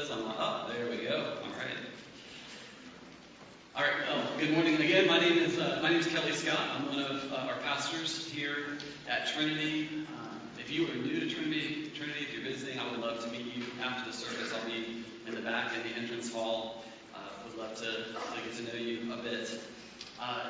[0.00, 0.72] says I'm not up.
[0.72, 1.34] There we go.
[1.44, 1.76] All right.
[3.76, 3.92] All right.
[4.08, 5.06] Well, good morning again.
[5.06, 6.58] My name is uh, my name is Kelly Scott.
[6.74, 8.78] I'm one of uh, our pastors here
[9.10, 9.88] at Trinity.
[10.08, 13.30] Um, if you are new to Trinity, Trinity, if you're visiting, I would love to
[13.30, 14.50] meet you after the service.
[14.54, 16.82] I'll be in the back in the entrance hall.
[17.14, 19.60] Uh, would love to, to get to know you a bit.
[20.18, 20.46] Uh,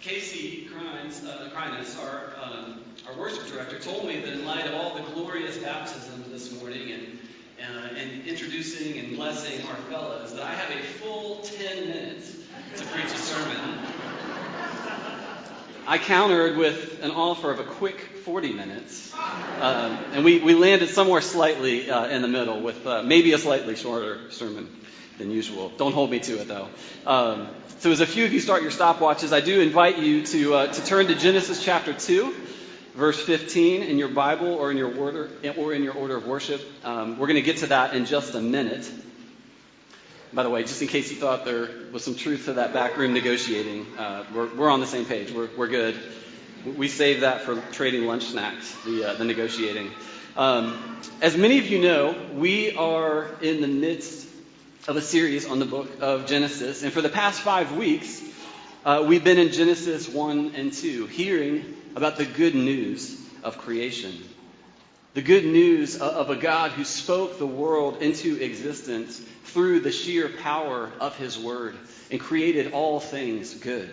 [0.00, 4.74] Casey Crines, uh, Crines our, um, our worship director, told me that in light of
[4.74, 7.18] all the glorious baptisms this morning and,
[7.60, 12.36] uh, and introducing and blessing our fellows, that I have a full 10 minutes
[12.76, 13.78] to preach a sermon.
[15.86, 19.12] I countered with an offer of a quick 40 minutes,
[19.60, 23.38] um, and we, we landed somewhere slightly uh, in the middle with uh, maybe a
[23.38, 24.68] slightly shorter sermon
[25.18, 25.72] than usual.
[25.76, 26.68] Don't hold me to it, though.
[27.06, 27.48] Um,
[27.80, 30.66] so, as a few of you start your stopwatches, I do invite you to, uh,
[30.72, 32.34] to turn to Genesis chapter 2,
[32.94, 36.60] verse 15 in your Bible or in your order, or in your order of worship.
[36.84, 38.90] Um, we're going to get to that in just a minute.
[40.32, 43.12] By the way, just in case you thought there was some truth to that backroom
[43.12, 45.32] negotiating, uh, we're, we're on the same page.
[45.32, 45.98] We're, we're good.
[46.76, 49.90] We saved that for trading lunch snacks, the, uh, the negotiating.
[50.36, 54.28] Um, as many of you know, we are in the midst
[54.86, 56.82] of a series on the book of Genesis.
[56.82, 58.22] And for the past five weeks,
[58.84, 64.16] uh, we've been in Genesis 1 and 2, hearing about the good news of creation.
[65.14, 70.28] The good news of a God who spoke the world into existence through the sheer
[70.28, 71.76] power of his word
[72.10, 73.90] and created all things good.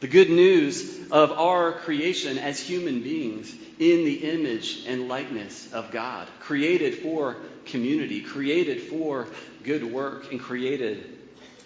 [0.00, 5.90] The good news of our creation as human beings in the image and likeness of
[5.90, 7.36] God, created for
[7.66, 9.26] community, created for
[9.62, 11.18] good work, and created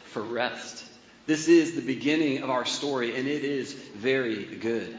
[0.06, 0.84] for rest.
[1.26, 4.98] This is the beginning of our story, and it is very good.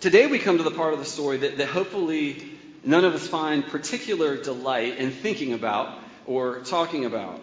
[0.00, 2.40] Today, we come to the part of the story that, that hopefully
[2.84, 7.42] none of us find particular delight in thinking about or talking about.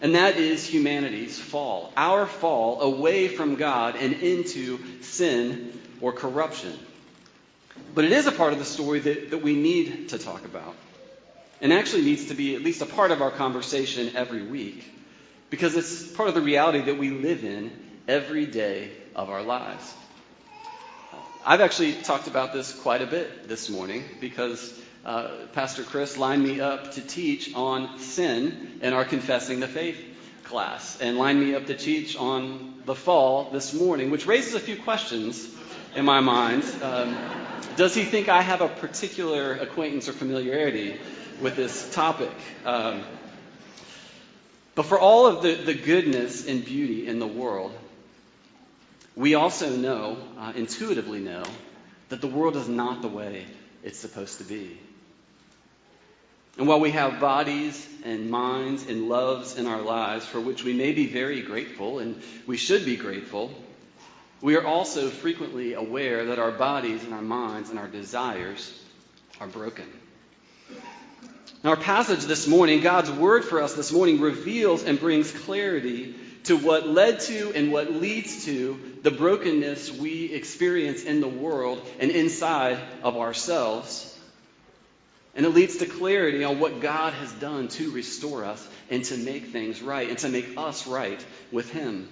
[0.00, 1.92] And that is humanity's fall.
[1.96, 6.78] Our fall away from God and into sin or corruption.
[7.92, 10.76] But it is a part of the story that, that we need to talk about
[11.60, 14.88] and actually needs to be at least a part of our conversation every week
[15.50, 17.72] because it's part of the reality that we live in
[18.06, 19.92] every day of our lives.
[21.48, 26.42] I've actually talked about this quite a bit this morning because uh, Pastor Chris lined
[26.42, 29.96] me up to teach on sin in our Confessing the Faith
[30.42, 34.60] class and lined me up to teach on the fall this morning, which raises a
[34.60, 35.48] few questions
[35.94, 36.64] in my mind.
[36.82, 37.16] Um,
[37.76, 40.98] does he think I have a particular acquaintance or familiarity
[41.40, 42.32] with this topic.
[42.64, 43.04] Um,
[44.74, 47.72] but for all of the, the goodness and beauty in the world,
[49.16, 51.42] we also know, uh, intuitively know,
[52.10, 53.46] that the world is not the way
[53.82, 54.78] it's supposed to be.
[56.58, 60.72] And while we have bodies and minds and loves in our lives for which we
[60.72, 63.50] may be very grateful, and we should be grateful,
[64.40, 68.78] we are also frequently aware that our bodies and our minds and our desires
[69.40, 69.86] are broken.
[71.62, 76.14] In our passage this morning, God's word for us this morning reveals and brings clarity
[76.46, 81.80] to what led to and what leads to the brokenness we experience in the world
[81.98, 84.12] and inside of ourselves.
[85.34, 89.16] And it leads to clarity on what God has done to restore us and to
[89.16, 92.08] make things right and to make us right with Him.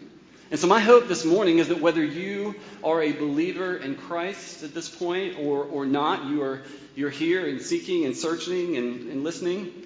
[0.51, 4.63] And so, my hope this morning is that whether you are a believer in Christ
[4.63, 6.63] at this point or, or not, you are
[6.95, 9.84] you're here and seeking and searching and, and listening.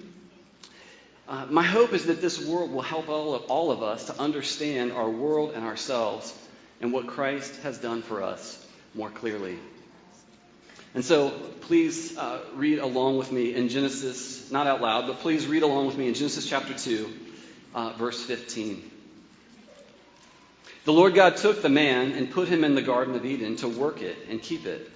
[1.29, 4.19] Uh, my hope is that this world will help all of, all of us to
[4.19, 6.33] understand our world and ourselves
[6.81, 9.59] and what Christ has done for us more clearly.
[10.95, 11.29] And so,
[11.61, 15.85] please uh, read along with me in Genesis, not out loud, but please read along
[15.85, 17.13] with me in Genesis chapter 2,
[17.75, 18.89] uh, verse 15.
[20.85, 23.67] The Lord God took the man and put him in the Garden of Eden to
[23.67, 24.89] work it and keep it.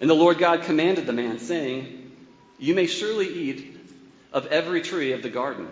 [0.00, 2.12] And the Lord God commanded the man, saying,
[2.60, 3.76] You may surely eat
[4.36, 5.66] of every tree of the garden,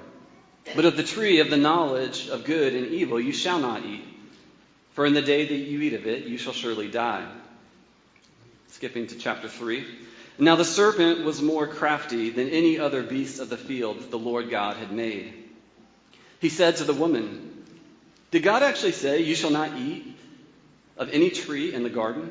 [0.74, 4.02] but of the tree of the knowledge of good and evil you shall not eat.
[4.94, 7.26] For in the day that you eat of it, you shall surely die.
[8.68, 9.84] Skipping to chapter 3.
[10.38, 14.18] Now the serpent was more crafty than any other beast of the field that the
[14.18, 15.34] Lord God had made.
[16.40, 17.66] He said to the woman,
[18.30, 20.16] Did God actually say, You shall not eat
[20.96, 22.30] of any tree in the garden?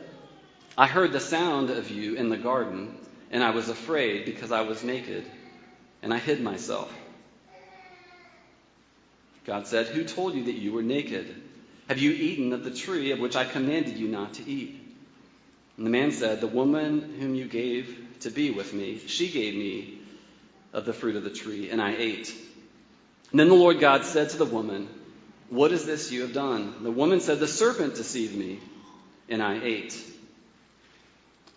[0.77, 2.95] I heard the sound of you in the garden,
[3.31, 5.25] and I was afraid because I was naked,
[6.03, 6.93] and I hid myself.
[9.45, 11.35] God said, Who told you that you were naked?
[11.89, 14.75] Have you eaten of the tree of which I commanded you not to eat?
[15.77, 19.55] And the man said, The woman whom you gave to be with me, she gave
[19.55, 19.87] me
[20.73, 22.35] of the fruit of the tree, and I ate.
[23.31, 24.89] And then the Lord God said to the woman,
[25.49, 26.73] What is this you have done?
[26.81, 28.59] The woman said, The serpent deceived me,
[29.29, 30.03] and I ate.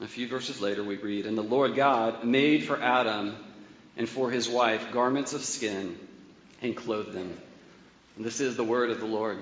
[0.04, 3.34] A few verses later, we read, And the Lord God made for Adam
[3.96, 5.98] and for his wife garments of skin
[6.60, 7.34] and clothed them.
[8.16, 9.38] And this is the word of the Lord.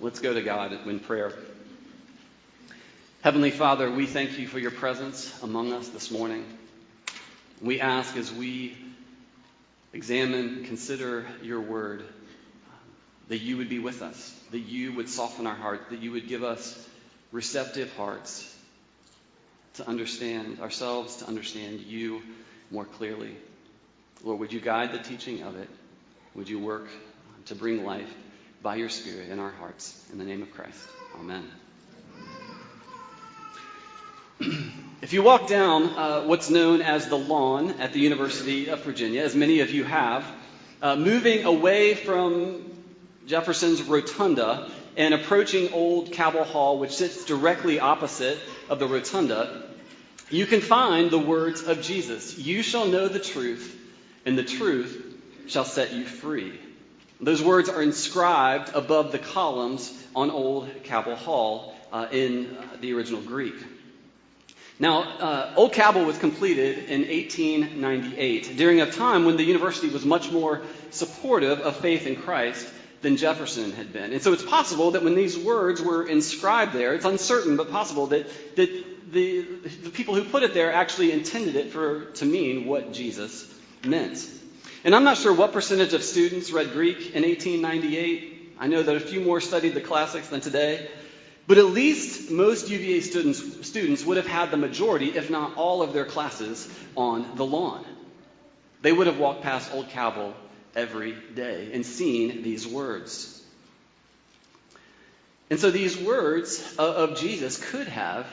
[0.00, 1.32] Let's go to God in prayer.
[3.22, 6.44] Heavenly Father, we thank you for your presence among us this morning.
[7.60, 8.76] We ask as we
[9.92, 12.04] examine, consider your word,
[13.26, 16.28] that you would be with us, that you would soften our heart, that you would
[16.28, 16.78] give us
[17.34, 18.48] receptive hearts
[19.74, 22.22] to understand ourselves, to understand you
[22.70, 23.36] more clearly.
[24.22, 25.68] Lord, would you guide the teaching of it?
[26.36, 26.86] Would you work
[27.46, 28.08] to bring life
[28.62, 30.00] by your Spirit in our hearts?
[30.12, 30.78] In the name of Christ.
[31.18, 31.44] Amen.
[35.02, 39.22] if you walk down uh, what's known as the lawn at the University of Virginia,
[39.22, 40.24] as many of you have,
[40.80, 42.62] uh, moving away from
[43.26, 48.38] Jefferson's Rotunda and approaching Old Cabell Hall, which sits directly opposite
[48.68, 49.62] of the Rotunda,
[50.30, 53.78] you can find the words of Jesus You shall know the truth,
[54.24, 55.02] and the truth
[55.46, 56.58] shall set you free.
[57.20, 63.20] Those words are inscribed above the columns on Old Cabell Hall uh, in the original
[63.20, 63.54] Greek.
[64.80, 70.04] Now, uh, Old Cabell was completed in 1898 during a time when the university was
[70.04, 72.66] much more supportive of faith in Christ
[73.04, 74.12] than Jefferson had been.
[74.12, 78.08] And so it's possible that when these words were inscribed there, it's uncertain but possible
[78.08, 79.42] that, that the,
[79.84, 83.46] the people who put it there actually intended it for, to mean what Jesus
[83.84, 84.28] meant.
[84.82, 88.54] And I'm not sure what percentage of students read Greek in 1898.
[88.58, 90.88] I know that a few more studied the classics than today.
[91.46, 95.82] But at least most UVA students, students would have had the majority, if not all,
[95.82, 96.66] of their classes
[96.96, 97.84] on the lawn.
[98.80, 100.34] They would have walked past Old Cabell
[100.76, 103.42] every day and seen these words.
[105.50, 108.26] And so these words of Jesus could have,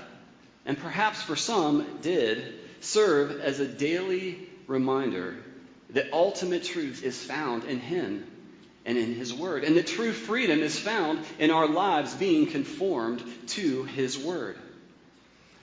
[0.65, 5.35] and perhaps for some did, serve as a daily reminder
[5.91, 8.25] that ultimate truth is found in Him
[8.85, 9.63] and in His Word.
[9.63, 14.57] And that true freedom is found in our lives being conformed to His Word.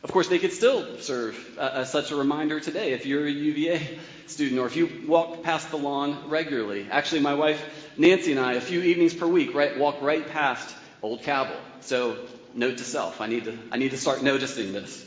[0.03, 3.31] Of course, they could still serve uh, as such a reminder today if you're a
[3.31, 6.87] UVA student or if you walk past the lawn regularly.
[6.91, 7.61] Actually, my wife
[7.97, 11.61] Nancy and I, a few evenings per week, right, walk right past Old Cabell.
[11.81, 12.17] So,
[12.55, 15.05] note to self, I need to, I need to start noticing this.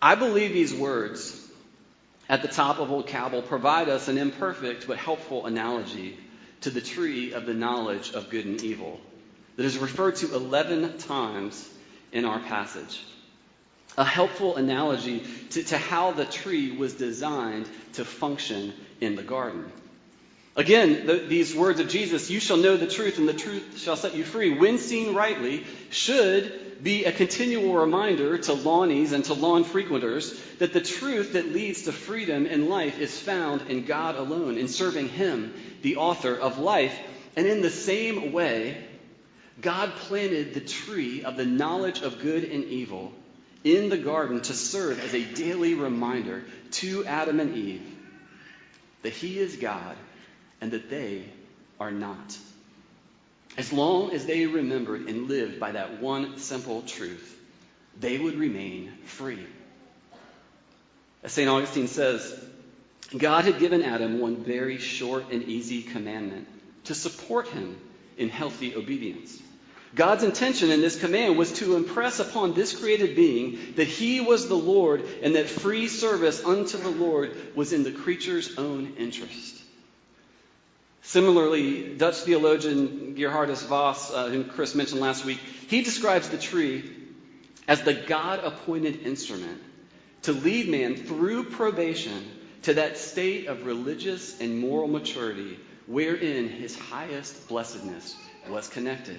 [0.00, 1.42] I believe these words
[2.28, 6.18] at the top of Old Cabell provide us an imperfect but helpful analogy
[6.62, 8.98] to the tree of the knowledge of good and evil
[9.56, 11.68] that is referred to 11 times
[12.12, 13.04] in our passage.
[13.96, 19.70] A helpful analogy to, to how the tree was designed to function in the garden.
[20.56, 23.96] Again, the, these words of Jesus, you shall know the truth, and the truth shall
[23.96, 29.34] set you free, when seen rightly, should be a continual reminder to lawnies and to
[29.34, 34.16] lawn frequenters that the truth that leads to freedom in life is found in God
[34.16, 36.98] alone, in serving Him, the author of life.
[37.36, 38.82] And in the same way,
[39.60, 43.12] God planted the tree of the knowledge of good and evil
[43.66, 47.82] in the garden to serve as a daily reminder to Adam and Eve
[49.02, 49.96] that He is God
[50.60, 51.24] and that they
[51.80, 52.38] are not.
[53.58, 57.36] As long as they remembered and lived by that one simple truth,
[57.98, 59.44] they would remain free.
[61.24, 61.48] As St.
[61.48, 62.34] Augustine says,
[63.16, 66.46] God had given Adam one very short and easy commandment
[66.84, 67.76] to support him
[68.16, 69.42] in healthy obedience.
[69.96, 74.46] God's intention in this command was to impress upon this created being that he was
[74.46, 79.62] the Lord and that free service unto the Lord was in the creature's own interest.
[81.00, 85.38] Similarly, Dutch theologian Gerhardus Vos, uh, whom Chris mentioned last week,
[85.68, 86.84] he describes the tree
[87.66, 89.62] as the God appointed instrument
[90.22, 92.22] to lead man through probation
[92.62, 98.14] to that state of religious and moral maturity wherein his highest blessedness
[98.50, 99.18] was connected.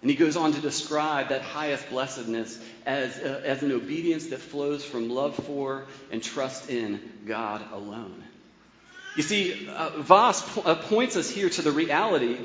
[0.00, 4.38] And he goes on to describe that highest blessedness as, uh, as an obedience that
[4.38, 8.22] flows from love for and trust in God alone.
[9.16, 12.38] You see, uh, Vos po- uh, points us here to the reality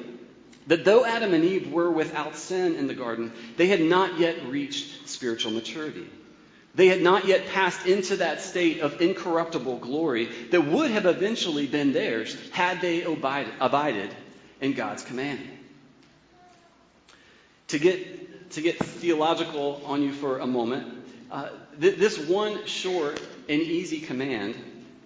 [0.65, 4.47] that though Adam and Eve were without sin in the garden, they had not yet
[4.47, 6.07] reached spiritual maturity.
[6.73, 11.67] They had not yet passed into that state of incorruptible glory that would have eventually
[11.67, 14.09] been theirs had they abided, abided
[14.59, 15.39] in God's command.
[17.73, 21.49] To get, to get theological on you for a moment, uh,
[21.81, 24.55] th- this one short and easy command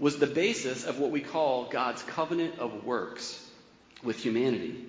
[0.02, 3.42] was the basis of what we call God's covenant of works
[4.04, 4.86] with humanity.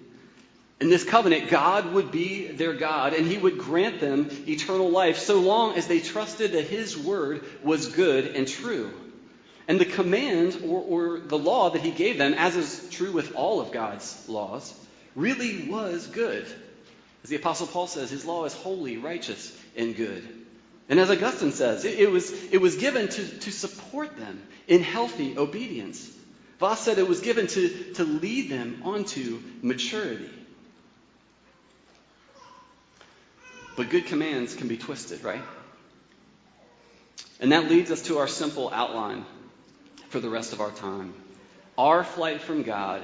[0.81, 5.19] In this covenant, God would be their God, and He would grant them eternal life
[5.19, 8.91] so long as they trusted that His word was good and true.
[9.69, 13.37] And the command or, or, the law that He gave them, as is true with
[13.37, 14.75] all of God's laws,
[15.15, 16.45] really was good.
[17.29, 20.27] As the Apostle Paul says, His law is holy, righteous, and good.
[20.89, 24.81] And as Augustine says, it, it was, it was given to, to support them in
[24.81, 26.11] healthy obedience.
[26.59, 30.31] Vos said it was given to, to lead them onto maturity.
[33.77, 35.45] But good commands can be twisted, right?
[37.41, 39.27] And that leads us to our simple outline
[40.09, 41.13] for the rest of our time
[41.77, 43.03] our flight from God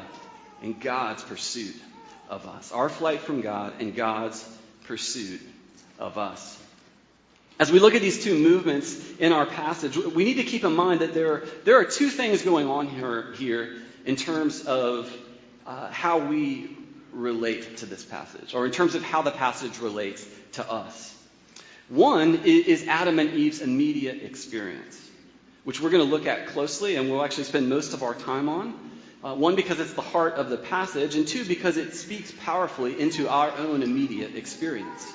[0.62, 1.76] and God's pursuit
[2.34, 2.72] of us.
[2.72, 4.44] Our flight from God and God's
[4.84, 5.40] pursuit
[5.98, 6.60] of us.
[7.60, 10.74] As we look at these two movements in our passage, we need to keep in
[10.74, 15.10] mind that there are, there are two things going on here, here in terms of
[15.64, 16.76] uh, how we
[17.12, 21.16] relate to this passage, or in terms of how the passage relates to us.
[21.88, 25.00] One is Adam and Eve's immediate experience,
[25.62, 28.48] which we're going to look at closely and we'll actually spend most of our time
[28.48, 28.74] on.
[29.24, 33.00] Uh, one, because it's the heart of the passage, and two, because it speaks powerfully
[33.00, 35.10] into our own immediate experience.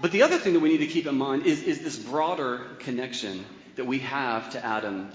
[0.00, 2.60] But the other thing that we need to keep in mind is, is this broader
[2.78, 3.44] connection
[3.74, 5.10] that we have to Adam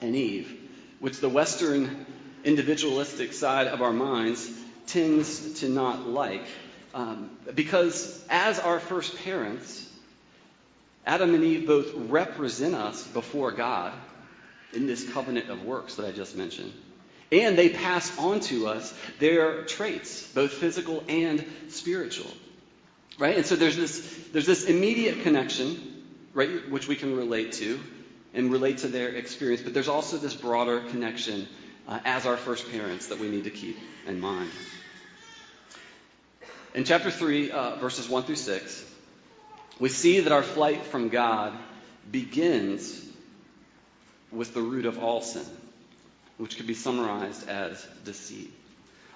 [0.00, 0.52] and Eve,
[0.98, 2.04] which the Western
[2.42, 4.50] individualistic side of our minds
[4.88, 6.44] tends to not like.
[6.92, 9.88] Um, because as our first parents,
[11.06, 13.92] Adam and Eve both represent us before God
[14.72, 16.72] in this covenant of works that I just mentioned.
[17.32, 22.30] And they pass on to us their traits, both physical and spiritual.
[23.18, 23.36] Right?
[23.36, 26.04] And so there's this, there's this immediate connection,
[26.34, 27.80] right, which we can relate to
[28.34, 31.48] and relate to their experience, but there's also this broader connection
[31.88, 34.50] uh, as our first parents that we need to keep in mind.
[36.74, 38.84] In chapter 3, uh, verses 1 through 6,
[39.80, 41.56] we see that our flight from God
[42.10, 43.02] begins
[44.32, 45.46] with the root of all sin,
[46.38, 48.52] which could be summarized as deceit.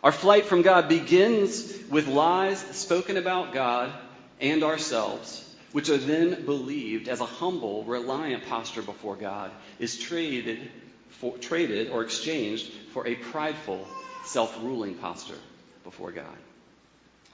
[0.02, 3.93] Our flight from God begins with lies spoken about God
[4.40, 10.71] and ourselves, which are then believed as a humble, reliant posture before God is traded,
[11.11, 13.87] for, traded or exchanged for a prideful,
[14.25, 15.38] self ruling posture
[15.85, 16.37] before God.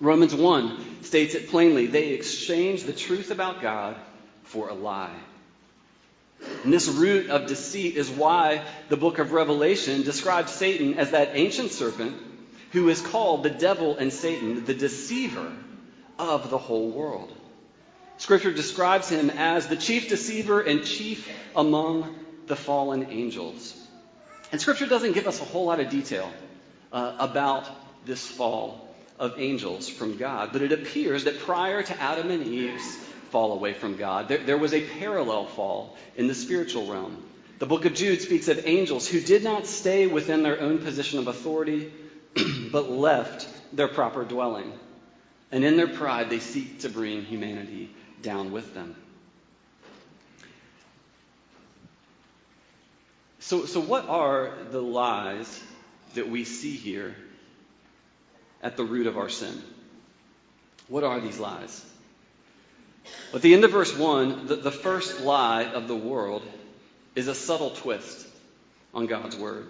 [0.00, 3.96] Romans 1 states it plainly they exchange the truth about God
[4.44, 5.16] for a lie.
[6.64, 11.30] And this root of deceit is why the book of Revelation describes Satan as that
[11.34, 12.16] ancient serpent
[12.72, 15.52] who is called the devil and Satan, the deceiver
[16.18, 17.32] of the whole world.
[18.18, 22.14] Scripture describes him as the chief deceiver and chief among
[22.46, 23.74] the fallen angels.
[24.52, 26.30] And Scripture doesn't give us a whole lot of detail
[26.92, 27.68] uh, about
[28.06, 28.88] this fall
[29.18, 30.50] of angels from God.
[30.52, 34.58] But it appears that prior to Adam and Eve's fall away from God, there, there
[34.58, 37.22] was a parallel fall in the spiritual realm.
[37.58, 41.18] The book of Jude speaks of angels who did not stay within their own position
[41.18, 41.92] of authority,
[42.72, 44.72] but left their proper dwelling.
[45.52, 47.90] And in their pride, they seek to bring humanity
[48.20, 48.96] down with them.
[53.38, 55.62] So, so what are the lies
[56.14, 57.14] that we see here
[58.62, 59.62] at the root of our sin.
[60.88, 61.84] What are these lies?
[63.34, 66.42] At the end of verse 1, the, the first lie of the world
[67.14, 68.26] is a subtle twist
[68.94, 69.66] on God's word.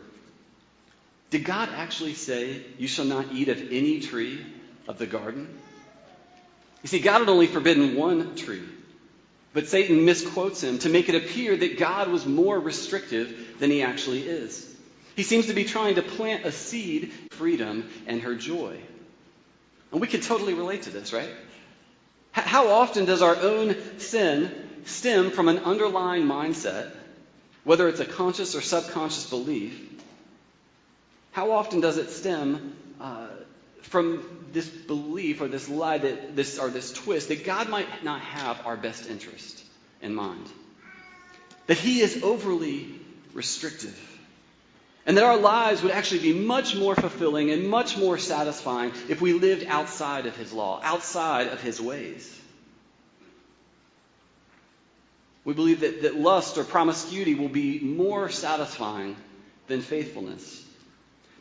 [1.31, 4.45] Did God actually say, You shall not eat of any tree
[4.87, 5.59] of the garden?
[6.83, 8.63] You see, God had only forbidden one tree,
[9.53, 13.83] but Satan misquotes him to make it appear that God was more restrictive than he
[13.83, 14.73] actually is.
[15.17, 18.79] He seems to be trying to plant a seed, freedom, and her joy.
[19.91, 21.31] And we can totally relate to this, right?
[22.37, 26.93] How often does our own sin stem from an underlying mindset,
[27.65, 29.81] whether it's a conscious or subconscious belief?
[31.33, 33.29] How often does it stem uh,
[33.81, 38.21] from this belief or this lie that this or this twist that God might not
[38.21, 39.65] have our best interest
[40.03, 40.47] in mind?
[41.69, 42.87] That He is overly
[43.33, 43.99] restrictive
[45.07, 49.21] and that our lives would actually be much more fulfilling and much more satisfying if
[49.21, 52.33] we lived outside of His law, outside of His ways.
[55.45, 59.17] We believe that, that lust or promiscuity will be more satisfying
[59.69, 60.65] than faithfulness.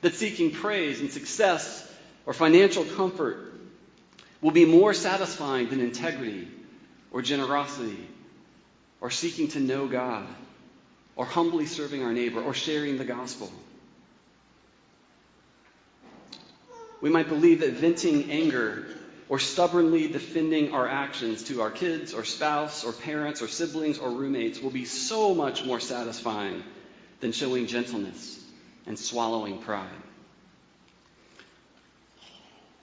[0.01, 1.91] That seeking praise and success
[2.27, 3.51] or financial comfort
[4.41, 6.47] will be more satisfying than integrity
[7.11, 8.07] or generosity
[9.01, 10.27] or seeking to know God
[11.15, 13.51] or humbly serving our neighbor, or sharing the gospel.
[17.01, 18.85] We might believe that venting anger
[19.29, 24.09] or stubbornly defending our actions to our kids or spouse or parents or siblings or
[24.09, 26.63] roommates will be so much more satisfying
[27.21, 28.43] than showing gentleness
[28.85, 29.89] and swallowing pride.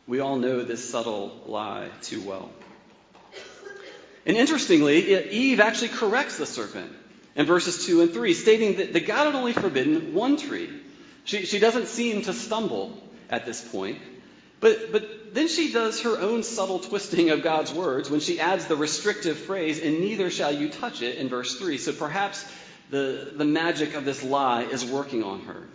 [0.07, 2.51] We all know this subtle lie too well.
[4.27, 6.93] And interestingly, Eve actually corrects the serpent
[7.35, 10.69] in verses 2 and 3, stating that, that God had only forbidden one tree.
[11.25, 12.93] She, she doesn't seem to stumble
[13.31, 13.99] at this point.
[14.61, 18.67] But, but then she does her own subtle twisting of God's words when she adds
[18.67, 21.79] the restrictive phrase, and neither shall you touch it, in verse 3.
[21.79, 22.45] So perhaps
[22.91, 25.67] the, the magic of this lie is working on her.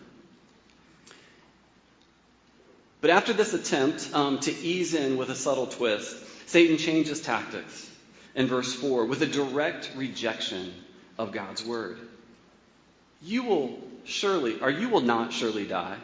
[3.01, 6.15] But after this attempt um, to ease in with a subtle twist,
[6.47, 7.89] Satan changes tactics
[8.35, 10.73] in verse 4 with a direct rejection
[11.17, 11.97] of God's word.
[13.21, 15.97] You will surely, or you will not surely die.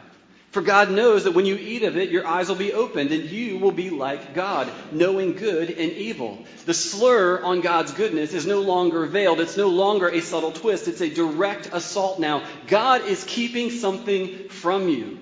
[0.50, 3.24] For God knows that when you eat of it, your eyes will be opened, and
[3.24, 6.38] you will be like God, knowing good and evil.
[6.64, 9.40] The slur on God's goodness is no longer veiled.
[9.40, 10.86] It's no longer a subtle twist.
[10.86, 12.44] It's a direct assault now.
[12.68, 15.18] God is keeping something from you.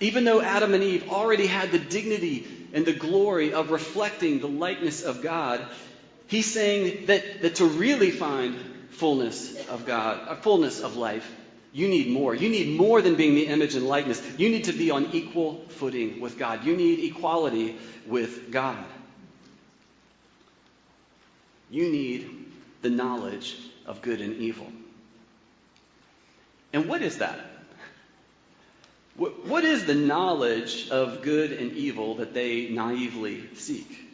[0.00, 4.48] Even though Adam and Eve already had the dignity and the glory of reflecting the
[4.48, 5.64] likeness of God,
[6.28, 8.54] He's saying that, that to really find
[8.90, 11.34] fullness of God, a fullness of life,
[11.72, 12.34] you need more.
[12.34, 14.22] You need more than being the image and likeness.
[14.36, 16.64] You need to be on equal footing with God.
[16.64, 18.84] You need equality with God.
[21.70, 24.66] You need the knowledge of good and evil.
[26.72, 27.38] And what is that?
[29.16, 34.07] What is the knowledge of good and evil that they naively seek?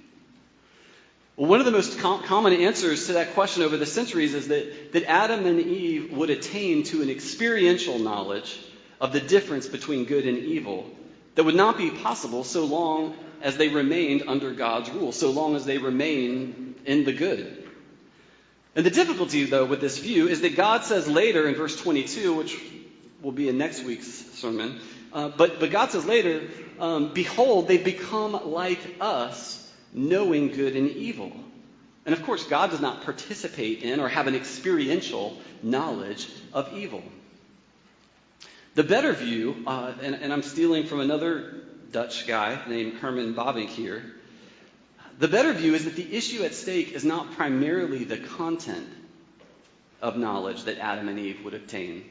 [1.36, 4.48] Well, one of the most com- common answers to that question over the centuries is
[4.48, 8.60] that, that Adam and Eve would attain to an experiential knowledge
[9.00, 10.88] of the difference between good and evil
[11.34, 15.56] that would not be possible so long as they remained under God's rule, so long
[15.56, 17.68] as they remain in the good.
[18.76, 22.34] And the difficulty, though, with this view is that God says later in verse 22,
[22.34, 22.60] which
[23.22, 24.80] will be in next week's sermon,
[25.12, 26.42] uh, but, but God says later,
[26.78, 29.63] um, Behold, they've become like us
[29.94, 31.32] knowing good and evil.
[32.04, 37.02] And of course, God does not participate in or have an experiential knowledge of evil.
[38.74, 43.68] The better view, uh, and, and, I'm stealing from another Dutch guy named Herman Bavinck
[43.68, 44.02] here,
[45.20, 48.88] the better view is that the issue at stake is not primarily the content
[50.02, 52.04] of knowledge that Adam and Eve would obtain,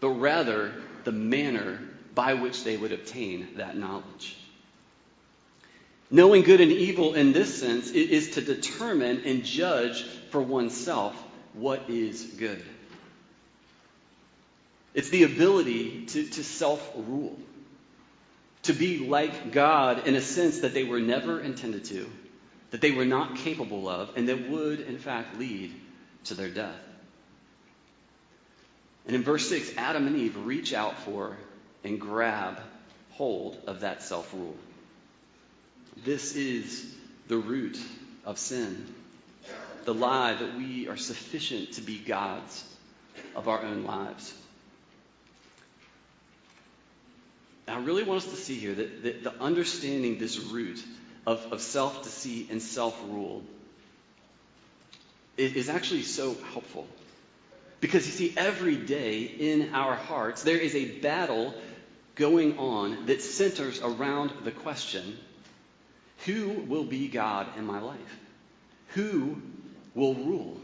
[0.00, 1.78] but rather the manner
[2.12, 4.36] by which they would obtain that knowledge.
[6.10, 11.14] Knowing good and evil in this sense is to determine and judge for oneself
[11.52, 12.64] what is good.
[14.94, 17.38] It's the ability to, to self rule,
[18.62, 22.10] to be like God in a sense that they were never intended to,
[22.70, 25.74] that they were not capable of, and that would, in fact, lead
[26.24, 26.80] to their death.
[29.06, 31.36] And in verse 6, Adam and Eve reach out for
[31.84, 32.58] and grab
[33.10, 34.56] hold of that self rule.
[36.04, 36.86] This is
[37.28, 37.78] the root
[38.24, 38.86] of sin.
[39.84, 42.64] The lie that we are sufficient to be gods
[43.34, 44.34] of our own lives.
[47.66, 50.82] I really want us to see here that, that the understanding this root
[51.26, 53.42] of, of self deceit and self rule
[55.36, 56.86] is, is actually so helpful.
[57.80, 61.54] Because you see, every day in our hearts, there is a battle
[62.14, 65.16] going on that centers around the question
[66.26, 68.18] who will be God in my life?
[68.88, 69.40] Who
[69.94, 70.60] will rule?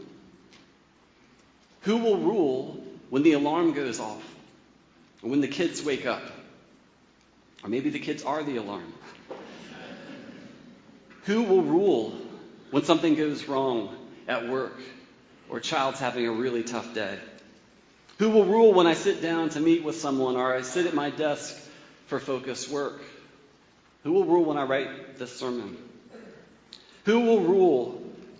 [1.81, 4.23] Who will rule when the alarm goes off?
[5.21, 6.23] Or when the kids wake up?
[7.63, 8.93] Or maybe the kids are the alarm.
[11.23, 12.13] Who will rule
[12.71, 13.95] when something goes wrong
[14.27, 14.79] at work
[15.49, 17.17] or a child's having a really tough day?
[18.19, 20.93] Who will rule when I sit down to meet with someone or I sit at
[20.93, 21.55] my desk
[22.07, 23.01] for focused work?
[24.05, 25.75] Who will rule when I write this sermon?
[27.05, 27.99] Who will rule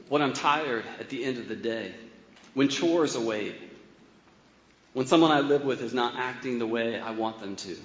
[0.09, 1.95] when I'm tired at the end of the day?
[2.53, 3.55] When chores await?
[4.93, 7.75] When someone I live with is not acting the way I want them to?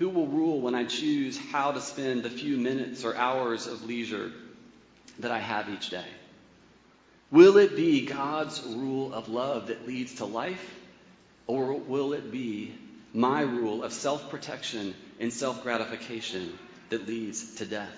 [0.00, 3.86] Who will rule when I choose how to spend the few minutes or hours of
[3.86, 4.32] leisure
[5.20, 6.08] that I have each day?
[7.30, 10.78] Will it be God's rule of love that leads to life,
[11.46, 12.74] or will it be
[13.12, 16.52] my rule of self protection and self gratification
[16.90, 17.92] that leads to death?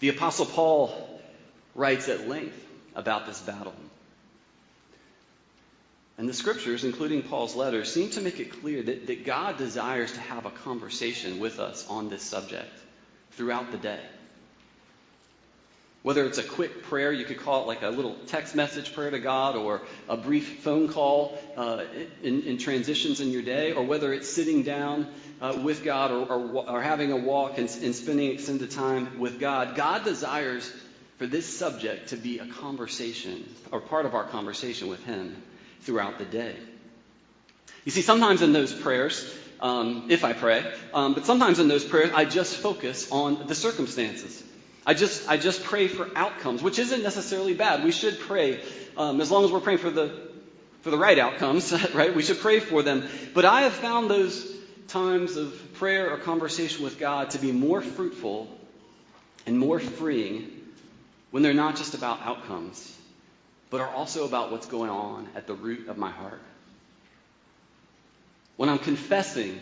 [0.00, 1.20] The Apostle Paul
[1.74, 2.62] writes at length
[2.94, 3.74] about this battle.
[6.16, 10.12] And the scriptures, including Paul's letters, seem to make it clear that, that God desires
[10.12, 12.70] to have a conversation with us on this subject
[13.32, 14.00] throughout the day.
[16.04, 19.08] Whether it's a quick prayer, you could call it like a little text message prayer
[19.08, 21.84] to God, or a brief phone call uh,
[22.22, 25.08] in, in, transitions in your day, or whether it's sitting down
[25.40, 29.38] uh, with God or, or, or, having a walk and, and spending extended time with
[29.38, 29.74] God.
[29.74, 30.70] God desires
[31.16, 35.34] for this subject to be a conversation, or part of our conversation with Him
[35.80, 36.54] throughout the day.
[37.86, 39.26] You see, sometimes in those prayers,
[39.58, 43.54] um, if I pray, um, but sometimes in those prayers, I just focus on the
[43.54, 44.44] circumstances.
[44.86, 47.84] I just, I just pray for outcomes, which isn't necessarily bad.
[47.84, 48.60] We should pray,
[48.96, 50.12] um, as long as we're praying for the,
[50.82, 52.14] for the right outcomes, right?
[52.14, 53.08] We should pray for them.
[53.32, 54.54] But I have found those
[54.88, 58.48] times of prayer or conversation with God to be more fruitful
[59.46, 60.50] and more freeing
[61.30, 62.96] when they're not just about outcomes,
[63.70, 66.40] but are also about what's going on at the root of my heart.
[68.56, 69.60] When I'm confessing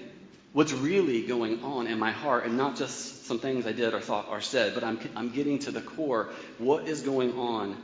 [0.52, 4.00] what's really going on in my heart and not just some things I did or
[4.00, 6.28] thought or said, but I'm, I'm getting to the core.
[6.58, 7.76] What is going on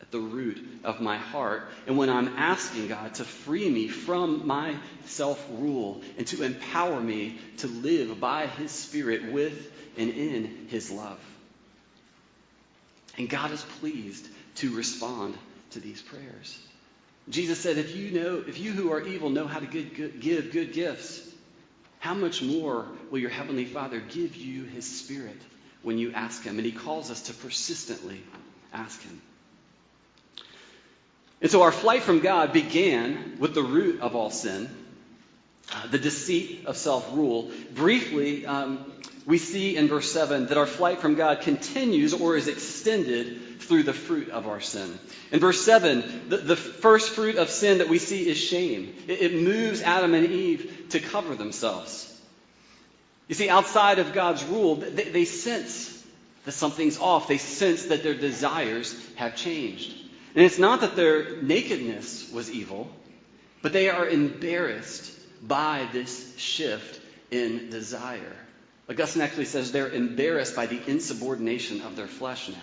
[0.00, 1.62] at the root of my heart?
[1.86, 4.74] And when I'm asking God to free me from my
[5.06, 10.90] self rule and to empower me to live by His Spirit with and in His
[10.90, 11.20] love.
[13.16, 15.36] And God is pleased to respond
[15.70, 16.58] to these prayers.
[17.28, 20.20] Jesus said, if you know, if you who are evil know how to give good,
[20.20, 21.22] give good gifts,
[22.04, 25.40] how much more will your Heavenly Father give you His Spirit
[25.82, 26.58] when you ask Him?
[26.58, 28.22] And He calls us to persistently
[28.74, 29.22] ask Him.
[31.40, 34.68] And so our flight from God began with the root of all sin,
[35.72, 37.50] uh, the deceit of self rule.
[37.72, 38.84] Briefly, um,
[39.26, 43.84] we see in verse 7 that our flight from God continues or is extended through
[43.84, 44.98] the fruit of our sin.
[45.32, 48.94] In verse 7, the, the first fruit of sin that we see is shame.
[49.08, 52.10] It, it moves Adam and Eve to cover themselves.
[53.26, 56.04] You see, outside of God's rule, they, they sense
[56.44, 57.26] that something's off.
[57.26, 59.92] They sense that their desires have changed.
[60.34, 62.90] And it's not that their nakedness was evil,
[63.62, 65.10] but they are embarrassed
[65.40, 68.36] by this shift in desire.
[68.88, 72.56] Augustine actually says they're embarrassed by the insubordination of their flesh now.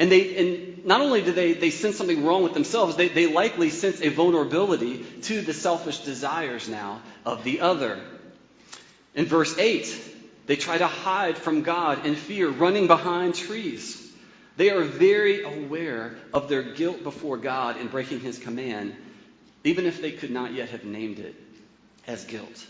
[0.00, 3.26] And they, and not only do they, they sense something wrong with themselves, they, they
[3.26, 7.98] likely sense a vulnerability to the selfish desires now of the other.
[9.14, 10.00] In verse 8,
[10.46, 14.04] they try to hide from God in fear, running behind trees.
[14.56, 18.94] They are very aware of their guilt before God in breaking his command,
[19.64, 21.34] even if they could not yet have named it
[22.06, 22.66] as guilt.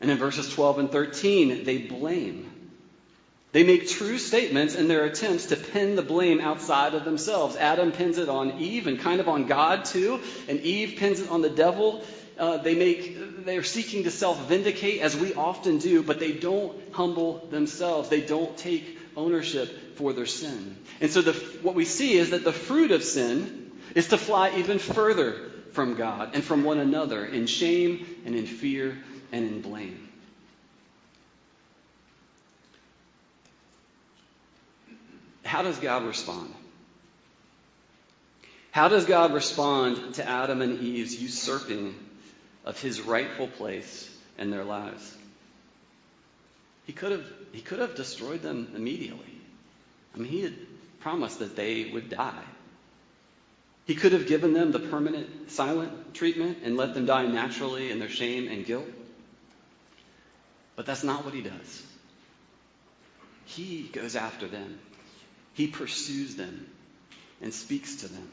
[0.00, 2.50] And in verses 12 and 13, they blame.
[3.52, 7.56] They make true statements in their attempts to pin the blame outside of themselves.
[7.56, 11.30] Adam pins it on Eve and kind of on God too, and Eve pins it
[11.30, 12.02] on the devil.
[12.38, 17.44] Uh, they make they're seeking to self-vindicate as we often do, but they don't humble
[17.50, 18.08] themselves.
[18.08, 20.76] They don't take ownership for their sin.
[21.00, 21.32] And so the,
[21.62, 25.94] what we see is that the fruit of sin is to fly even further from
[25.94, 28.96] God and from one another in shame and in fear
[29.32, 30.08] and in blame.
[35.44, 36.54] How does God respond?
[38.70, 41.94] How does God respond to Adam and Eve's usurping
[42.64, 45.16] of his rightful place in their lives?
[46.86, 49.34] He could have, he could have destroyed them immediately.
[50.14, 50.54] I mean, he had
[51.00, 52.44] promised that they would die.
[53.86, 57.98] He could have given them the permanent silent treatment and let them die naturally in
[57.98, 58.86] their shame and guilt.
[60.80, 61.82] But that's not what he does.
[63.44, 64.78] He goes after them,
[65.52, 66.66] he pursues them
[67.42, 68.26] and speaks to them.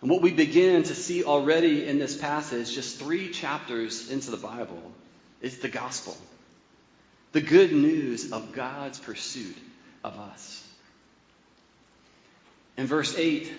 [0.00, 4.38] And what we begin to see already in this passage, just three chapters into the
[4.38, 4.80] Bible,
[5.42, 6.16] is the gospel.
[7.32, 9.58] The good news of God's pursuit
[10.02, 10.66] of us.
[12.78, 13.52] In verse 8,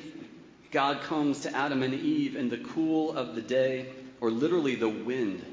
[0.72, 3.86] God comes to Adam and Eve in the cool of the day,
[4.22, 5.46] or literally the wind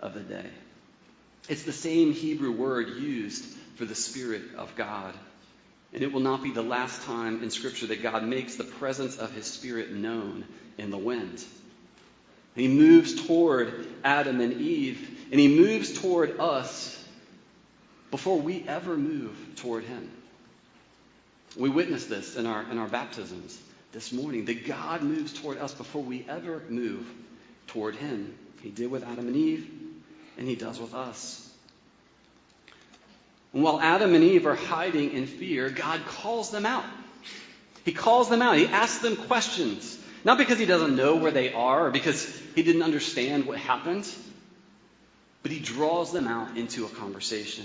[0.00, 0.50] of the day.
[1.48, 3.44] It's the same Hebrew word used
[3.76, 5.14] for the Spirit of God.
[5.92, 9.16] And it will not be the last time in Scripture that God makes the presence
[9.16, 10.44] of His Spirit known
[10.76, 11.42] in the wind.
[12.54, 16.94] He moves toward Adam and Eve, and He moves toward us
[18.10, 20.10] before we ever move toward Him.
[21.56, 23.58] We witnessed this in our, in our baptisms
[23.92, 27.10] this morning that God moves toward us before we ever move
[27.68, 28.34] toward Him.
[28.60, 29.70] He did with Adam and Eve,
[30.38, 31.44] and He does with us.
[33.52, 36.84] And while Adam and Eve are hiding in fear, God calls them out.
[37.84, 38.56] He calls them out.
[38.56, 39.98] He asks them questions.
[40.24, 44.06] Not because he doesn't know where they are or because he didn't understand what happened,
[45.42, 47.64] but he draws them out into a conversation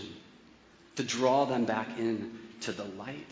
[0.96, 3.28] to draw them back in to the light.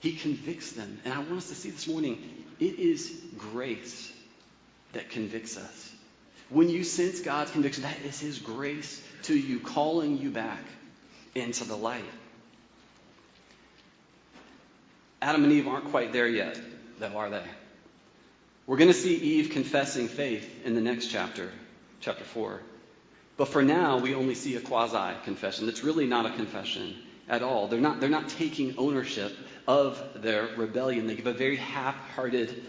[0.00, 1.00] He convicts them.
[1.04, 2.18] And I want us to see this morning
[2.60, 4.12] it is grace
[4.92, 5.92] that convicts us.
[6.52, 10.62] When you sense God's conviction, that is His grace to you, calling you back
[11.34, 12.04] into the light.
[15.22, 16.60] Adam and Eve aren't quite there yet,
[16.98, 17.44] though, are they?
[18.66, 21.50] We're going to see Eve confessing faith in the next chapter,
[22.00, 22.60] chapter 4.
[23.36, 25.68] But for now, we only see a quasi confession.
[25.68, 26.96] It's really not a confession
[27.28, 27.68] at all.
[27.68, 29.34] They're not, they're not taking ownership
[29.66, 31.06] of their rebellion.
[31.06, 32.62] They give a very half hearted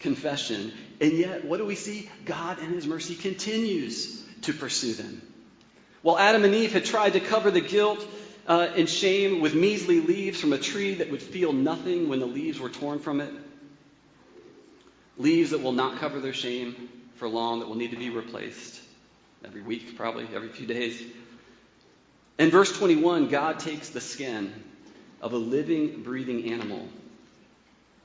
[0.00, 0.72] confession.
[1.00, 2.08] And yet, what do we see?
[2.24, 5.22] God, in His mercy, continues to pursue them.
[6.02, 8.06] While Adam and Eve had tried to cover the guilt
[8.46, 12.26] uh, and shame with measly leaves from a tree that would feel nothing when the
[12.26, 13.32] leaves were torn from it,
[15.18, 18.80] leaves that will not cover their shame for long, that will need to be replaced
[19.44, 21.02] every week, probably every few days.
[22.38, 24.52] In verse 21, God takes the skin
[25.22, 26.86] of a living, breathing animal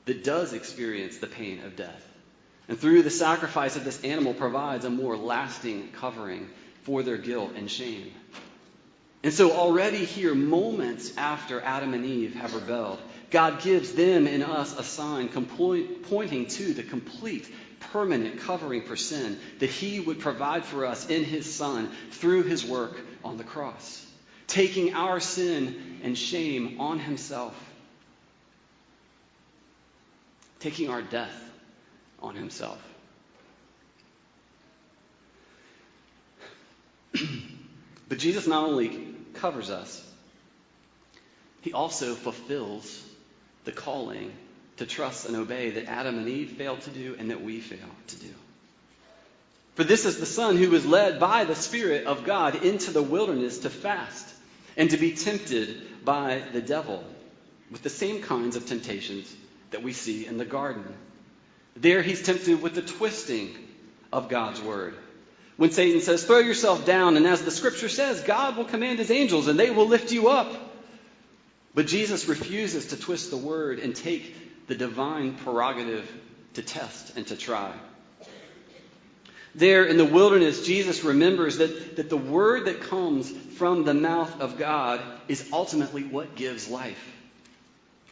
[0.04, 2.08] that does experience the pain of death.
[2.68, 6.48] And through the sacrifice of this animal provides a more lasting covering
[6.82, 8.12] for their guilt and shame.
[9.24, 14.42] And so, already here, moments after Adam and Eve have rebelled, God gives them and
[14.42, 17.48] us a sign pointing to the complete,
[17.92, 22.64] permanent covering for sin that He would provide for us in His Son through His
[22.64, 24.04] work on the cross,
[24.48, 27.54] taking our sin and shame on Himself,
[30.62, 31.50] taking our death
[32.22, 32.80] on Himself.
[38.08, 40.08] but Jesus not only covers us,
[41.62, 43.04] he also fulfills
[43.64, 44.32] the calling
[44.76, 47.90] to trust and obey that Adam and Eve failed to do and that we fail
[48.08, 48.30] to do.
[49.74, 53.02] For this is the Son who was led by the Spirit of God into the
[53.02, 54.26] wilderness to fast
[54.76, 57.04] and to be tempted by the devil
[57.70, 59.34] with the same kinds of temptations
[59.72, 60.84] that we see in the garden.
[61.76, 63.56] There he's tempted with the twisting
[64.12, 64.94] of God's word
[65.56, 69.10] when Satan says, Throw yourself down, and as the scripture says, God will command his
[69.10, 70.52] angels and they will lift you up.
[71.74, 76.10] But Jesus refuses to twist the word and take the divine prerogative
[76.54, 77.72] to test and to try.
[79.54, 84.40] There in the wilderness, Jesus remembers that, that the word that comes from the mouth
[84.40, 87.21] of God is ultimately what gives life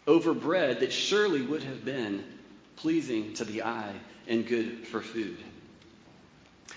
[0.07, 2.25] over bread that surely would have been
[2.77, 3.93] pleasing to the eye
[4.27, 5.37] and good for food.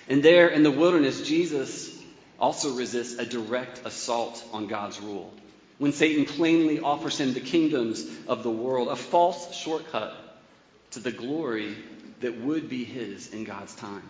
[0.07, 1.97] And there in the wilderness, Jesus
[2.39, 5.33] also resists a direct assault on God's rule.
[5.77, 10.13] When Satan plainly offers him the kingdoms of the world, a false shortcut
[10.91, 11.75] to the glory
[12.19, 14.03] that would be his in God's time.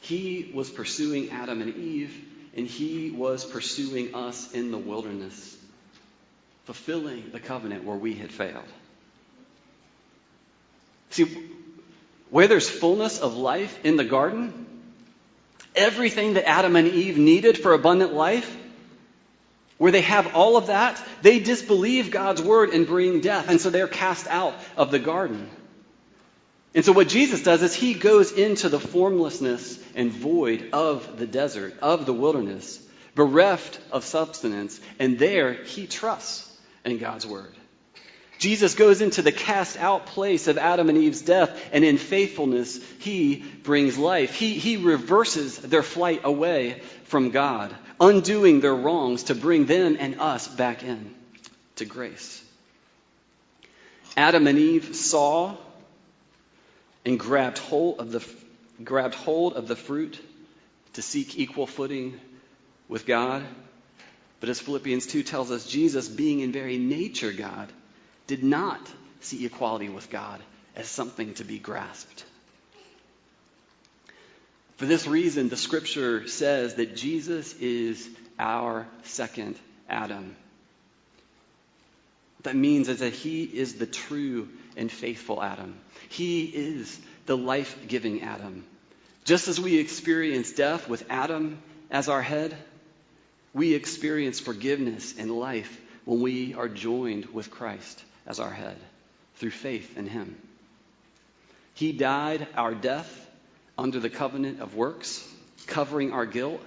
[0.00, 2.14] He was pursuing Adam and Eve,
[2.56, 5.56] and he was pursuing us in the wilderness,
[6.66, 8.64] fulfilling the covenant where we had failed.
[11.10, 11.26] See,
[12.28, 14.66] where there's fullness of life in the garden,
[15.76, 18.56] everything that Adam and Eve needed for abundant life,
[19.78, 23.48] where they have all of that, they disbelieve God's word and bring death.
[23.48, 25.48] And so they're cast out of the garden.
[26.74, 31.26] And so what Jesus does is he goes into the formlessness and void of the
[31.28, 36.46] desert, of the wilderness, bereft of substance, and there he trusts
[36.86, 37.52] in God's word.
[38.38, 42.78] Jesus goes into the cast out place of Adam and Eve's death, and in faithfulness,
[42.98, 44.34] he brings life.
[44.34, 50.20] He, he reverses their flight away from God, undoing their wrongs to bring them and
[50.20, 51.14] us back in
[51.76, 52.42] to grace.
[54.16, 55.56] Adam and Eve saw
[57.04, 58.24] and grabbed hold of the,
[58.84, 60.20] grabbed hold of the fruit
[60.92, 62.20] to seek equal footing
[62.88, 63.44] with God.
[64.40, 67.72] But as Philippians 2 tells us, Jesus, being in very nature God,
[68.26, 68.80] did not
[69.20, 70.40] see equality with God
[70.74, 72.24] as something to be grasped.
[74.76, 80.36] For this reason, the scripture says that Jesus is our second Adam.
[82.36, 85.74] What that means is that he is the true and faithful Adam.
[86.10, 88.66] He is the life giving Adam.
[89.24, 91.58] Just as we experience death with Adam
[91.90, 92.54] as our head,
[93.56, 98.76] we experience forgiveness and life when we are joined with Christ as our head
[99.36, 100.36] through faith in Him.
[101.72, 103.08] He died our death
[103.78, 105.26] under the covenant of works,
[105.66, 106.60] covering our guilt,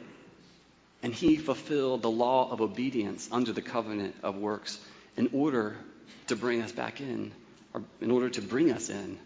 [1.04, 4.80] and He fulfilled the law of obedience under the covenant of works
[5.16, 5.78] in order
[6.26, 7.32] to bring us back in,
[7.72, 9.20] or in order to bring us in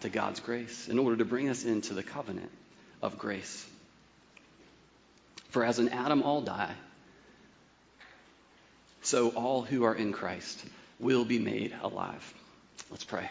[0.00, 2.50] to God's grace, in order to bring us into the covenant
[3.02, 3.66] of grace.
[5.50, 6.74] For as in Adam all die,
[9.02, 10.62] so all who are in Christ
[10.98, 12.34] will be made alive.
[12.90, 13.28] Let's pray.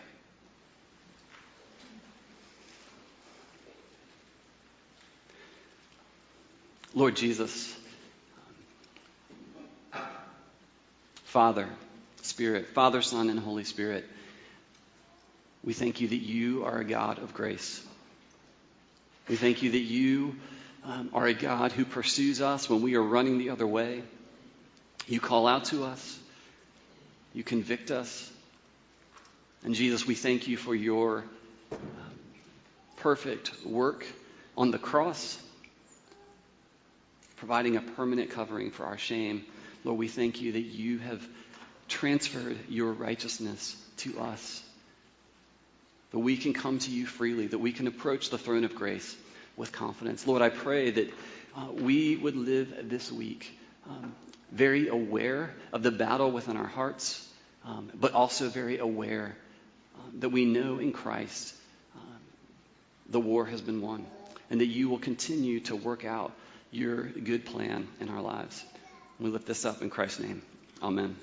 [6.96, 7.76] Lord Jesus,
[11.26, 11.70] Father,
[12.24, 14.06] Spirit, Father, Son, and Holy Spirit,
[15.64, 17.84] we thank you that you are a God of grace.
[19.28, 20.36] We thank you that you
[20.84, 24.02] um, are a God who pursues us when we are running the other way.
[25.10, 26.20] You call out to us.
[27.34, 28.32] You convict us.
[29.64, 31.24] And Jesus, we thank you for your
[32.98, 34.06] perfect work
[34.56, 35.40] on the cross,
[37.38, 39.46] providing a permanent covering for our shame.
[39.84, 41.28] Lord, we thank you that you have
[41.88, 44.64] transferred your righteousness to us,
[46.12, 49.18] that we can come to you freely, that we can approach the throne of grace
[49.58, 50.28] with confidence.
[50.28, 51.10] Lord, I pray that
[51.58, 53.58] uh, we would live this week
[53.90, 54.14] um,
[54.52, 57.28] very aware of the battle within our hearts,
[57.66, 59.36] um, but also very aware
[59.96, 61.54] um, that we know in Christ
[61.96, 62.20] um,
[63.10, 64.06] the war has been won
[64.50, 66.32] and that you will continue to work out
[66.72, 68.64] your good plan in our lives.
[69.20, 70.42] We lift this up in Christ's name.
[70.82, 71.16] Amen.